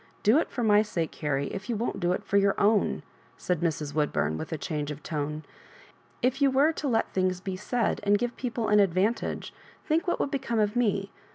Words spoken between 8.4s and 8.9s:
ple an